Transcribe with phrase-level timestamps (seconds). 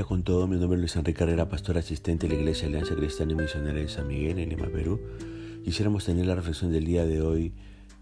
[0.00, 0.46] día con todo.
[0.46, 3.78] Mi nombre es Luis Enrique Carrera, pastor asistente de la Iglesia Alianza Cristiana y Misionera
[3.78, 4.98] de San Miguel en Lima, Perú.
[5.62, 7.52] Quisiéramos tener la reflexión del día de hoy,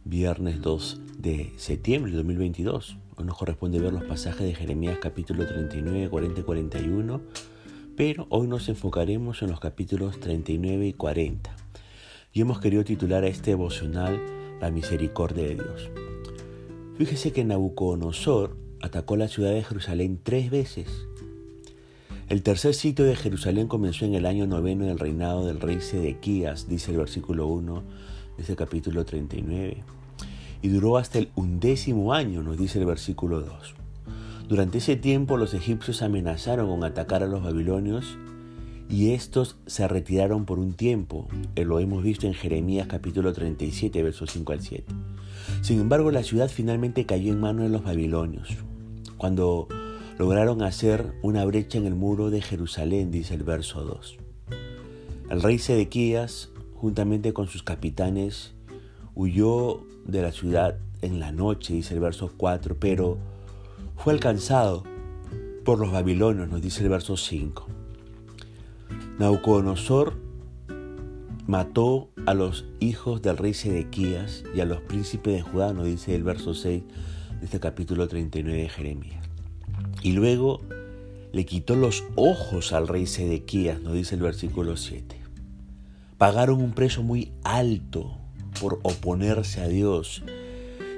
[0.04, 2.98] viernes 2 de septiembre de 2022.
[3.16, 7.20] Hoy nos corresponde ver los pasajes de Jeremías capítulo 39, 40 y 41,
[7.96, 11.56] pero hoy nos enfocaremos en los capítulos 39 y 40.
[12.32, 14.20] Y hemos querido titular a este devocional
[14.60, 15.90] La misericordia de Dios.
[16.96, 21.08] Fíjese que Nabucodonosor atacó la ciudad de Jerusalén tres veces
[22.28, 26.68] el tercer sitio de Jerusalén comenzó en el año noveno del reinado del rey Sedequías,
[26.68, 27.82] dice el versículo 1
[28.36, 29.78] de ese capítulo 39.
[30.60, 33.74] Y duró hasta el undécimo año, nos dice el versículo 2.
[34.46, 38.18] Durante ese tiempo los egipcios amenazaron con atacar a los babilonios
[38.90, 41.28] y estos se retiraron por un tiempo.
[41.54, 44.84] Eh, lo hemos visto en Jeremías capítulo 37, versos 5 al 7.
[45.62, 48.48] Sin embargo, la ciudad finalmente cayó en manos de los babilonios.
[49.16, 49.68] Cuando
[50.18, 54.18] lograron hacer una brecha en el muro de Jerusalén, dice el verso 2.
[55.30, 58.54] El rey Sedequías, juntamente con sus capitanes,
[59.14, 63.18] huyó de la ciudad en la noche, dice el verso 4, pero
[63.96, 64.82] fue alcanzado
[65.64, 67.66] por los babilonios, nos dice el verso 5.
[69.20, 70.14] Nauconosor
[71.46, 76.14] mató a los hijos del rey Sedequías y a los príncipes de Judá, nos dice
[76.14, 76.82] el verso 6
[77.38, 79.17] de este capítulo 39 de Jeremías.
[80.02, 80.60] Y luego
[81.32, 85.16] le quitó los ojos al rey Sedequías, nos dice el versículo 7.
[86.16, 88.16] Pagaron un precio muy alto
[88.60, 90.22] por oponerse a Dios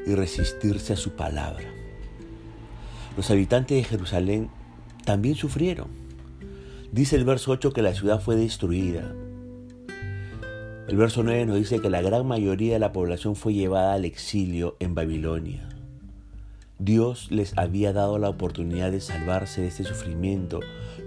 [0.07, 1.67] y resistirse a su palabra.
[3.17, 4.51] Los habitantes de Jerusalén
[5.05, 5.89] también sufrieron.
[6.93, 9.15] Dice el verso 8 que la ciudad fue destruida.
[10.89, 14.05] El verso 9 nos dice que la gran mayoría de la población fue llevada al
[14.05, 15.69] exilio en Babilonia.
[16.83, 20.61] Dios les había dado la oportunidad de salvarse de este sufrimiento.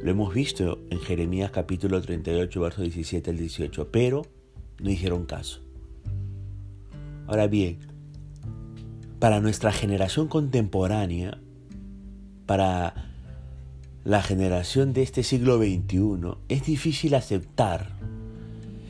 [0.04, 4.22] Lo hemos visto en Jeremías capítulo 38, versos 17 al 18, pero
[4.80, 5.62] no hicieron caso.
[7.26, 7.80] Ahora bien,
[9.18, 11.40] para nuestra generación contemporánea,
[12.46, 13.10] para
[14.04, 17.98] la generación de este siglo XXI, es difícil aceptar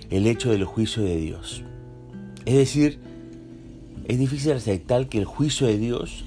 [0.09, 1.63] el hecho del juicio de Dios.
[2.45, 2.99] Es decir,
[4.05, 6.25] es difícil aceptar que el juicio de Dios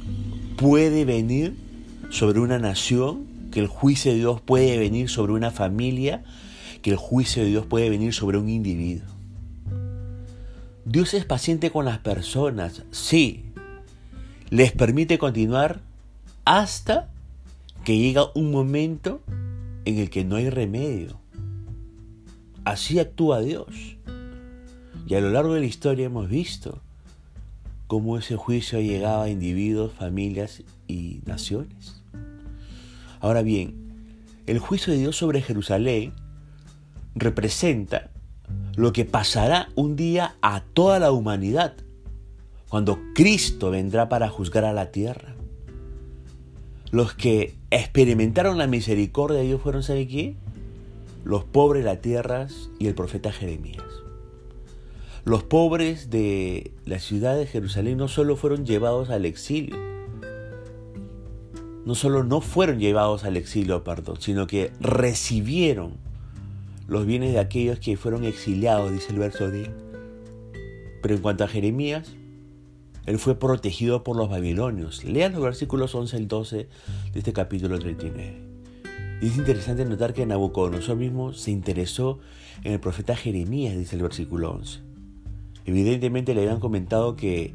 [0.56, 1.56] puede venir
[2.11, 6.25] sobre una nación, que el juicio de Dios puede venir sobre una familia,
[6.83, 9.06] que el juicio de Dios puede venir sobre un individuo.
[10.84, 13.45] Dios es paciente con las personas, sí.
[14.50, 15.81] Les permite continuar
[16.45, 17.11] hasta
[17.84, 19.21] que llega un momento
[19.84, 21.19] en el que no hay remedio.
[22.65, 23.97] Así actúa Dios.
[25.06, 26.81] Y a lo largo de la historia hemos visto
[27.87, 32.03] cómo ese juicio ha llegado a individuos, familias y naciones.
[33.21, 33.87] Ahora bien,
[34.47, 36.13] el juicio de Dios sobre Jerusalén
[37.15, 38.11] representa
[38.77, 41.75] lo que pasará un día a toda la humanidad,
[42.69, 45.35] cuando Cristo vendrá para juzgar a la tierra.
[46.91, 50.37] Los que experimentaron la misericordia de Dios fueron, ¿sabe quién?
[51.25, 52.47] Los pobres de la tierra
[52.79, 53.83] y el profeta Jeremías.
[55.27, 59.75] Los pobres de la ciudad de Jerusalén no solo fueron llevados al exilio,
[61.85, 65.95] no solo no fueron llevados al exilio, perdón, sino que recibieron
[66.87, 69.69] los bienes de aquellos que fueron exiliados, dice el verso 10.
[71.03, 72.15] Pero en cuanto a Jeremías,
[73.05, 75.03] él fue protegido por los babilonios.
[75.03, 78.43] Lean los versículos 11 al 12 de este capítulo 39.
[79.21, 82.21] Y es interesante notar que Nabucodonosor mismo se interesó
[82.63, 84.86] en el profeta Jeremías, dice el versículo 11.
[85.66, 87.53] Evidentemente le habían comentado que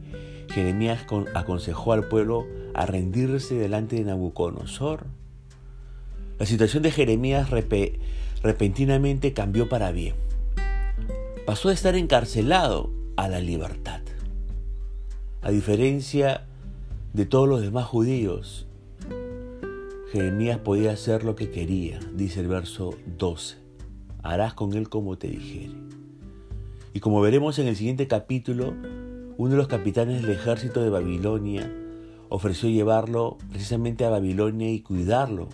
[0.50, 5.06] Jeremías aconsejó al pueblo a rendirse delante de Nabucodonosor.
[6.38, 7.50] La situación de Jeremías
[8.44, 10.16] repentinamente cambió para bien.
[11.46, 14.02] Pasó de estar encarcelado a la libertad.
[15.42, 16.46] A diferencia
[17.14, 18.68] de todos los demás judíos,
[20.12, 23.56] Jeremías podía hacer lo que quería, dice el verso 12.
[24.24, 25.74] Harás con él como te dijere.
[26.94, 28.74] Y como veremos en el siguiente capítulo,
[29.38, 31.72] uno de los capitanes del ejército de Babilonia
[32.28, 35.48] ofreció llevarlo precisamente a Babilonia y cuidarlo.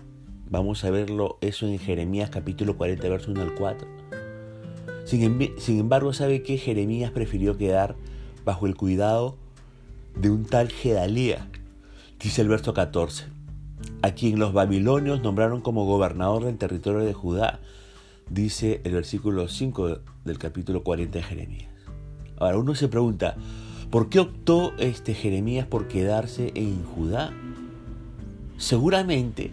[0.50, 3.88] Vamos a verlo eso en Jeremías capítulo 40, verso 1 al 4.
[5.06, 7.96] Sin, embargo, ¿sabe que Jeremías prefirió quedar
[8.44, 9.38] bajo el cuidado
[10.16, 11.48] de un tal Gedalía?
[12.20, 13.26] Dice el verso 14,
[14.02, 17.60] a quien los babilonios nombraron como gobernador del territorio de Judá
[18.30, 21.72] dice el versículo 5 del capítulo 40 de Jeremías.
[22.38, 23.36] Ahora uno se pregunta,
[23.90, 27.34] ¿por qué optó este Jeremías por quedarse en Judá?
[28.58, 29.52] Seguramente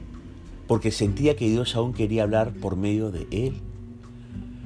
[0.67, 3.55] porque sentía que Dios aún quería hablar por medio de él.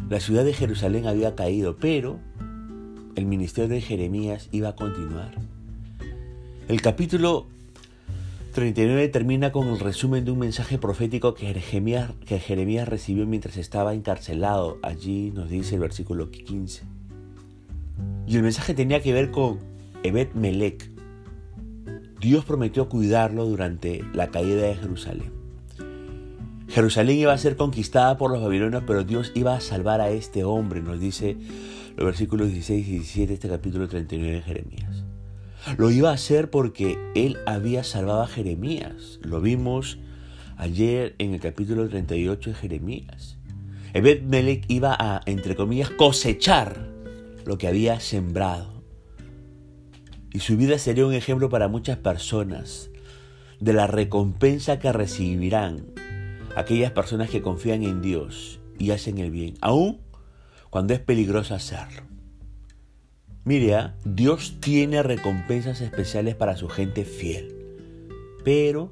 [0.09, 2.19] La ciudad de Jerusalén había caído, pero
[3.15, 5.35] el ministerio de Jeremías iba a continuar.
[6.69, 7.47] El capítulo
[8.59, 14.81] 39 termina con el resumen de un mensaje profético que Jeremías, recibió mientras estaba encarcelado.
[14.83, 16.83] Allí nos dice el versículo 15.
[18.27, 19.61] Y el mensaje tenía que ver con
[20.03, 20.91] Ebed Melech.
[22.21, 25.33] Dios prometió cuidarlo durante la caída de Jerusalén.
[26.67, 30.43] Jerusalén iba a ser conquistada por los babilonios, pero Dios iba a salvar a este
[30.43, 31.37] hombre, nos dice
[31.95, 35.05] los versículos 16 y 17 de este capítulo 39 de Jeremías.
[35.77, 39.19] Lo iba a hacer porque él había salvado a Jeremías.
[39.23, 39.99] Lo vimos
[40.57, 43.37] ayer en el capítulo 38 de Jeremías.
[43.93, 44.23] Ebed
[44.69, 46.89] iba a, entre comillas, cosechar
[47.45, 48.83] lo que había sembrado.
[50.33, 52.91] Y su vida sería un ejemplo para muchas personas
[53.61, 55.87] de la recompensa que recibirán
[56.57, 60.01] aquellas personas que confían en Dios y hacen el bien, aun
[60.71, 62.03] cuando es peligroso hacerlo.
[63.75, 63.95] ¿Ah?
[64.05, 67.55] Dios tiene recompensas especiales para su gente fiel,
[68.45, 68.91] pero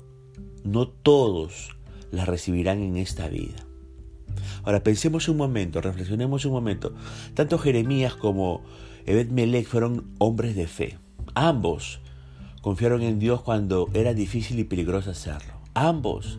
[0.65, 1.77] no todos
[2.11, 3.67] las recibirán en esta vida.
[4.65, 6.95] Ahora pensemos un momento, reflexionemos un momento.
[7.35, 8.63] Tanto Jeremías como
[9.05, 10.99] Ebed Melech fueron hombres de fe.
[11.35, 12.01] Ambos
[12.63, 15.53] confiaron en Dios cuando era difícil y peligroso hacerlo.
[15.75, 16.39] Ambos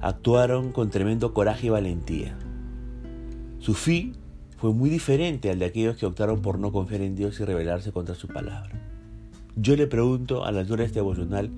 [0.00, 2.38] actuaron con tremendo coraje y valentía.
[3.58, 4.21] Su fin
[4.62, 7.90] fue muy diferente al de aquellos que optaron por no confiar en Dios y rebelarse
[7.90, 8.70] contra su palabra.
[9.56, 11.50] Yo le pregunto a la altura de este devocional,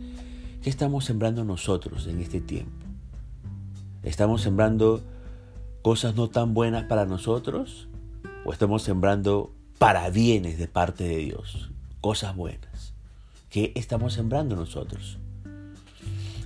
[0.62, 2.72] ¿qué estamos sembrando nosotros en este tiempo?
[4.04, 5.02] ¿Estamos sembrando
[5.82, 7.88] cosas no tan buenas para nosotros?
[8.46, 11.72] ¿O estamos sembrando para bienes de parte de Dios?
[12.00, 12.94] Cosas buenas.
[13.50, 15.18] ¿Qué estamos sembrando nosotros?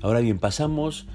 [0.02, 1.06] Ahora bien, pasamos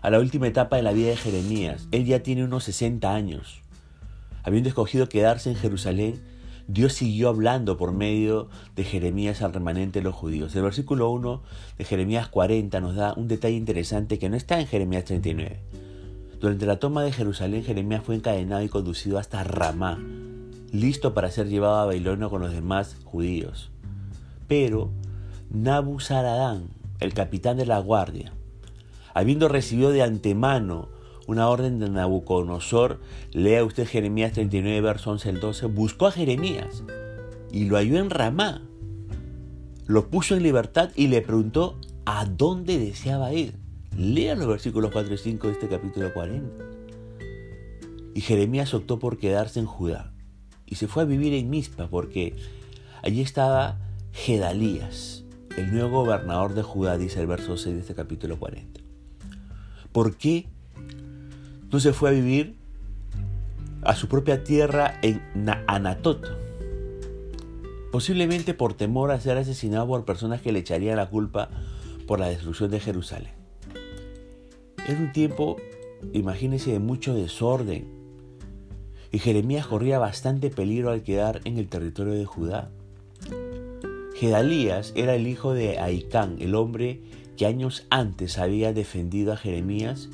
[0.00, 1.88] a la última etapa de la vida de Jeremías.
[1.90, 3.61] Él ya tiene unos 60 años.
[4.42, 6.20] Habiendo escogido quedarse en Jerusalén,
[6.68, 10.54] Dios siguió hablando por medio de Jeremías al remanente de los judíos.
[10.54, 11.42] El versículo 1
[11.78, 15.60] de Jeremías 40 nos da un detalle interesante que no está en Jeremías 39.
[16.40, 19.98] Durante la toma de Jerusalén, Jeremías fue encadenado y conducido hasta Ramá,
[20.72, 23.70] listo para ser llevado a Babilonia con los demás judíos.
[24.48, 24.90] Pero
[25.50, 26.68] Nabuzaradán,
[26.98, 28.32] el capitán de la guardia,
[29.14, 30.88] habiendo recibido de antemano
[31.26, 33.00] una orden de Nabucodonosor,
[33.32, 36.82] lea usted Jeremías 39, verso 11 al 12, buscó a Jeremías
[37.50, 38.62] y lo halló en Ramá.
[39.86, 43.54] Lo puso en libertad y le preguntó a dónde deseaba ir.
[43.96, 46.64] Lea los versículos 4 y 5 de este capítulo 40.
[48.14, 50.12] Y Jeremías optó por quedarse en Judá
[50.66, 52.34] y se fue a vivir en Mizpa porque
[53.02, 53.78] allí estaba
[54.12, 55.24] Gedalías,
[55.56, 58.80] el nuevo gobernador de Judá, dice el verso 6 de este capítulo 40.
[59.92, 60.46] ¿Por qué
[61.72, 62.54] no se fue a vivir
[63.82, 65.22] a su propia tierra en
[65.66, 66.22] Anatot,
[67.90, 71.48] posiblemente por temor a ser asesinado por personas que le echarían la culpa
[72.06, 73.32] por la destrucción de Jerusalén.
[74.86, 75.56] Era un tiempo,
[76.12, 77.88] imagínense, de mucho desorden,
[79.10, 82.70] y Jeremías corría bastante peligro al quedar en el territorio de Judá.
[84.14, 87.00] Gedalías era el hijo de Aicán, el hombre
[87.36, 90.10] que años antes había defendido a Jeremías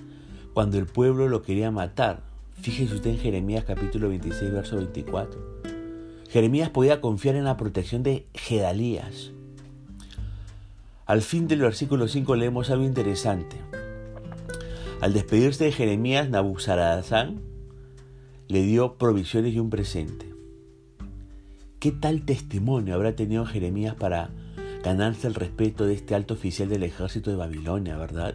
[0.58, 2.18] cuando el pueblo lo quería matar.
[2.60, 5.62] Fíjese usted en Jeremías capítulo 26, verso 24.
[6.30, 9.30] Jeremías podía confiar en la protección de Gedalías.
[11.06, 13.54] Al fin del versículo 5 leemos algo interesante.
[15.00, 17.40] Al despedirse de Jeremías, Nabuzaradazán
[18.48, 20.34] le dio provisiones y un presente.
[21.78, 24.30] ¿Qué tal testimonio habrá tenido Jeremías para
[24.82, 28.34] ganarse el respeto de este alto oficial del ejército de Babilonia, verdad?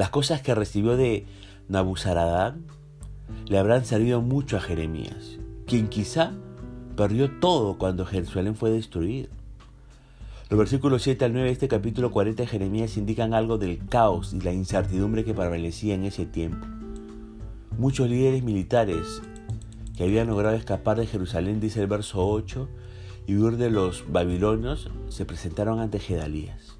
[0.00, 1.26] Las cosas que recibió de
[1.68, 2.64] Nabuzaradán
[3.46, 6.32] le habrán servido mucho a Jeremías, quien quizá
[6.96, 9.28] perdió todo cuando Jerusalén fue destruido.
[10.48, 14.32] Los versículos 7 al 9 de este capítulo 40 de Jeremías indican algo del caos
[14.32, 16.66] y la incertidumbre que prevalecía en ese tiempo.
[17.76, 19.20] Muchos líderes militares
[19.98, 22.70] que habían logrado escapar de Jerusalén, dice el verso 8,
[23.26, 26.78] y huir de los babilonios, se presentaron ante Gedalías.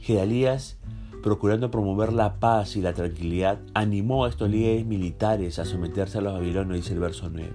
[0.00, 0.78] Gedalías
[1.22, 6.20] procurando promover la paz y la tranquilidad, animó a estos líderes militares a someterse a
[6.20, 7.50] los babilonios, dice el verso 9.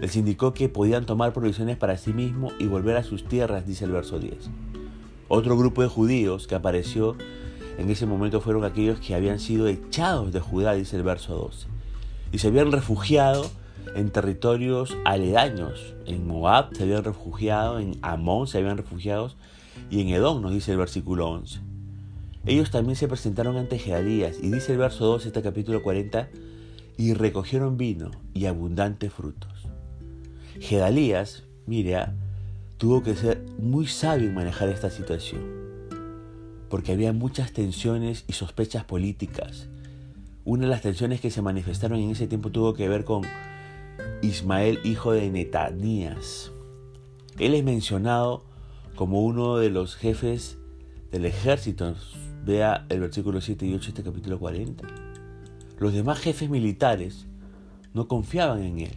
[0.00, 3.84] Les indicó que podían tomar provisiones para sí mismos y volver a sus tierras, dice
[3.86, 4.50] el verso 10.
[5.28, 7.16] Otro grupo de judíos que apareció
[7.78, 11.66] en ese momento fueron aquellos que habían sido echados de Judá, dice el verso 12,
[12.32, 13.50] y se habían refugiado
[13.94, 15.94] en territorios aledaños.
[16.06, 19.32] En Moab se habían refugiado, en Amón se habían refugiado
[19.90, 21.73] y en Edom nos dice el versículo 11.
[22.46, 26.28] Ellos también se presentaron ante Gedalías, y dice el verso 2 de este capítulo 40,
[26.96, 29.50] y recogieron vino y abundantes frutos.
[30.60, 32.14] Gedalías, mire, ah,
[32.76, 35.40] tuvo que ser muy sabio en manejar esta situación,
[36.68, 39.68] porque había muchas tensiones y sospechas políticas.
[40.44, 43.22] Una de las tensiones que se manifestaron en ese tiempo tuvo que ver con
[44.20, 46.52] Ismael, hijo de Netanías.
[47.38, 48.44] Él es mencionado
[48.94, 50.58] como uno de los jefes
[51.10, 51.94] del ejército.
[52.44, 54.86] Vea el versículo 7 y 8 de este capítulo 40.
[55.78, 57.26] Los demás jefes militares
[57.94, 58.96] no confiaban en él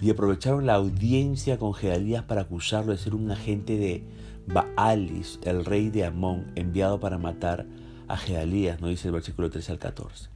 [0.00, 4.02] y aprovecharon la audiencia con Gedalías para acusarlo de ser un agente de
[4.46, 7.66] Baalis, el rey de Amón, enviado para matar
[8.06, 10.30] a Gedalías, no dice el versículo 13 al 14.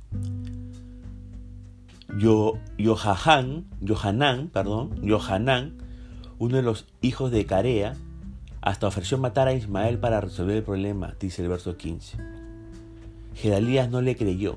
[2.19, 2.59] Yo,
[4.53, 4.91] perdón,
[6.39, 7.95] uno de los hijos de Carea,
[8.63, 12.17] hasta ofreció matar a Ismael para resolver el problema, dice el verso 15.
[13.35, 14.57] Gedalías no le creyó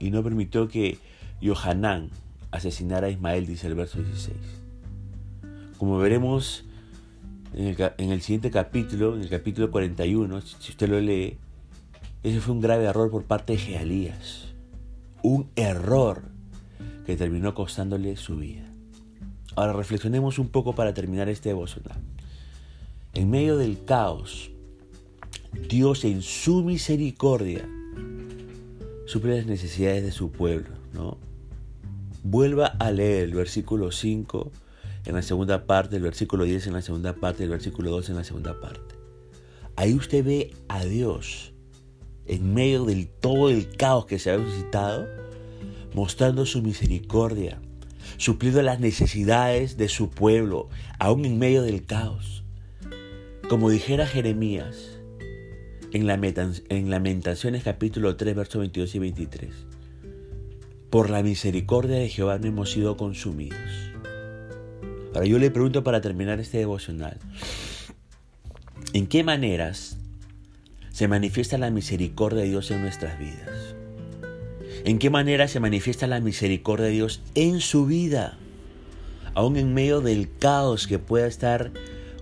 [0.00, 0.98] y no permitió que
[1.40, 2.10] Yohanan
[2.50, 4.36] asesinara a Ismael, dice el verso 16.
[5.78, 6.64] Como veremos
[7.54, 11.38] en el, en el, siguiente capítulo, en el capítulo 41, si usted lo lee,
[12.24, 14.52] ese fue un grave error por parte de Gedalías.
[15.22, 16.22] Un error
[17.06, 18.64] que terminó costándole su vida.
[19.54, 21.98] Ahora reflexionemos un poco para terminar este devocional.
[23.14, 24.50] En medio del caos,
[25.68, 27.68] Dios en su misericordia
[29.04, 31.18] suple las necesidades de su pueblo, ¿no?
[32.24, 34.50] Vuelva a leer el versículo 5
[35.04, 38.16] en la segunda parte, el versículo 10 en la segunda parte, el versículo 2 en
[38.16, 38.94] la segunda parte.
[39.76, 41.52] Ahí usted ve a Dios
[42.24, 45.06] en medio del todo el caos que se ha suscitado,
[45.94, 47.60] mostrando su misericordia,
[48.16, 52.41] supliendo las necesidades de su pueblo, aún en medio del caos.
[53.52, 54.96] Como dijera Jeremías
[55.92, 56.08] en,
[56.70, 59.50] en Lamentaciones capítulo 3, versos 22 y 23,
[60.88, 63.60] por la misericordia de Jehová no hemos sido consumidos.
[65.12, 67.18] Ahora yo le pregunto para terminar este devocional,
[68.94, 69.98] ¿en qué maneras
[70.90, 73.74] se manifiesta la misericordia de Dios en nuestras vidas?
[74.86, 78.38] ¿En qué manera se manifiesta la misericordia de Dios en su vida?
[79.34, 81.70] Aún en medio del caos que pueda estar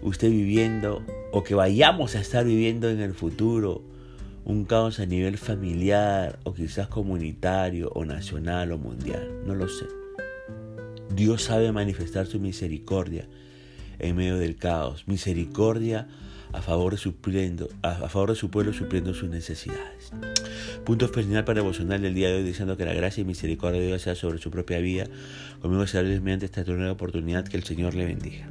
[0.03, 3.83] usted viviendo o que vayamos a estar viviendo en el futuro,
[4.45, 9.87] un caos a nivel familiar o quizás comunitario o nacional o mundial, no lo sé.
[11.15, 13.29] Dios sabe manifestar su misericordia
[13.99, 16.09] en medio del caos, misericordia
[16.53, 17.15] a favor de su,
[17.83, 20.13] a favor de su pueblo supliendo sus necesidades.
[20.85, 23.87] Punto final para devocional del día de hoy diciendo que la gracia y misericordia de
[23.87, 25.05] Dios sea sobre su propia vida.
[25.61, 28.49] Conmigo será mediante esta nueva oportunidad que el Señor le bendiga.